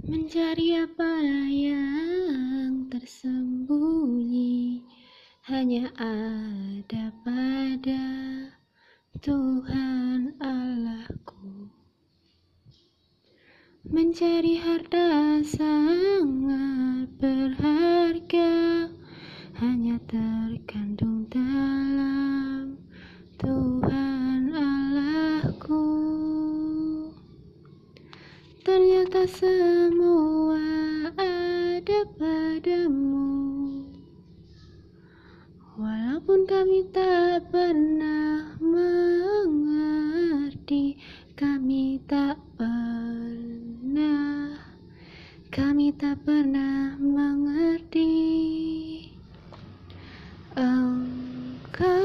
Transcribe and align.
Mencari 0.00 0.80
apa 0.80 1.20
yang 1.52 2.88
tersembunyi 2.88 4.80
hanya 5.44 5.92
ada 6.00 7.12
pada 7.20 8.04
Tuhan 9.20 10.40
Allahku. 10.40 11.68
Mencari 13.92 14.56
harta 14.56 15.44
sangat 15.44 17.12
berharga 17.20 18.88
hanya 19.60 20.00
terkandung 20.08 21.28
dalam 21.28 22.80
Tuhan 23.36 24.48
Allahku. 24.48 25.84
Semua 29.20 30.56
ada 31.12 32.00
padamu. 32.16 33.84
Walaupun 35.76 36.48
kami 36.48 36.88
tak 36.88 37.52
pernah 37.52 38.56
mengerti 38.64 40.96
Kami 41.36 42.00
tak 42.08 42.40
pernah 42.56 44.56
Kami 45.52 45.92
tak 46.00 46.16
pernah 46.24 46.96
mengerti. 46.96 48.08
Engkaulah 50.56 52.00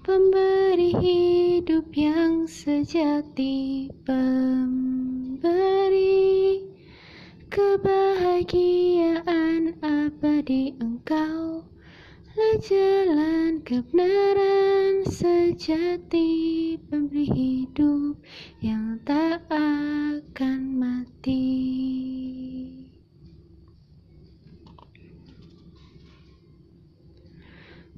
Pemberi 0.00 0.96
hidup 0.96 1.92
yang 1.92 2.48
sejati 2.48 3.92
Pemberi 4.00 4.89
kebahagiaan 8.40 9.76
abadi 9.84 10.72
Engkau? 10.80 11.60
Lah 12.32 12.56
jalan 12.64 13.60
kebenaran 13.60 15.04
sejati 15.04 16.72
Pemberi 16.88 17.28
hidup 17.28 18.16
yang 18.64 18.96
tak 19.04 19.44
akan 19.52 20.60
mati. 20.80 21.52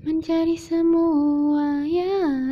Mencari 0.03 0.59
semua 0.59 1.87
yang 1.87 2.51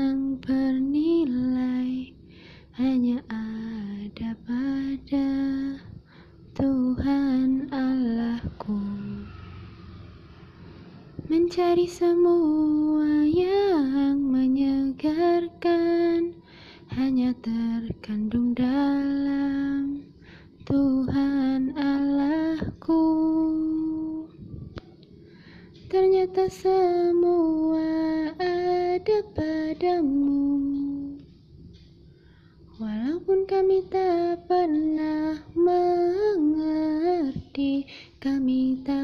Mencari 11.30 11.86
semua 11.86 13.22
yang 13.22 14.18
menyegarkan 14.18 16.34
hanya 16.90 17.30
terkandung 17.38 18.50
dalam 18.50 20.10
Tuhan 20.66 21.70
Allahku. 21.78 23.06
Ternyata 25.86 26.50
semua 26.50 27.86
ada 28.34 29.18
padamu 29.30 30.66
Walaupun 32.82 33.46
kami 33.46 33.86
tak 33.86 34.50
pernah 34.50 35.38
mengerti 35.54 36.66
Kami 38.18 38.82
tak 38.82 38.99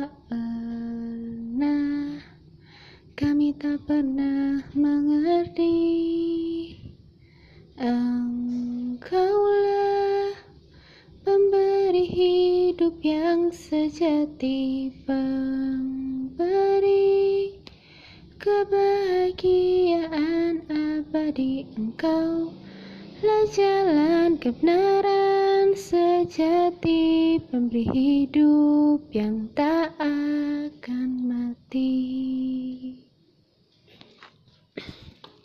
pernah 3.86 4.66
mengerti 4.74 5.78
Engkaulah 7.78 9.14
Pemberi 11.22 12.10
hidup 12.10 12.98
yang 13.06 13.54
sejati 13.54 14.90
Pemberi 15.06 15.94
kebahagiaan 18.42 20.66
abadi. 20.66 21.70
Engkau 21.78 22.50
lah 23.22 23.46
jalan 23.54 24.34
kebenaran 24.42 25.78
sejati 25.78 27.38
Pemberi 27.38 27.86
hidup 27.94 29.06
yang 29.14 29.46
tak 29.54 29.94
akan 30.02 31.10
mati 31.22 31.35